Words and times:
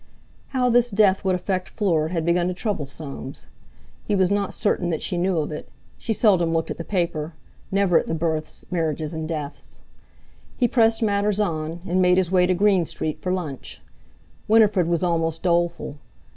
How 0.47 0.67
this 0.71 0.89
death 0.89 1.23
would 1.23 1.35
affect 1.35 1.69
Fleur 1.69 2.07
had 2.07 2.25
begun 2.25 2.47
to 2.47 2.55
trouble 2.55 2.87
Soames. 2.87 3.45
He 4.03 4.15
was 4.15 4.31
not 4.31 4.51
certain 4.51 4.89
that 4.89 5.03
she 5.03 5.15
knew 5.15 5.37
of 5.37 5.51
it—she 5.51 6.11
seldom 6.13 6.51
looked 6.53 6.71
at 6.71 6.79
the 6.79 6.83
paper, 6.83 7.35
never 7.71 7.99
at 7.99 8.07
the 8.07 8.15
births, 8.15 8.65
marriages, 8.71 9.13
and 9.13 9.29
deaths. 9.29 9.79
He 10.57 10.67
pressed 10.67 11.03
matters 11.03 11.39
on, 11.39 11.81
and 11.85 12.01
made 12.01 12.17
his 12.17 12.31
way 12.31 12.47
to 12.47 12.55
Green 12.55 12.83
Street 12.85 13.19
for 13.19 13.31
lunch. 13.31 13.79
Winifred 14.47 14.87
was 14.87 15.03
almost 15.03 15.43
doleful. 15.43 15.99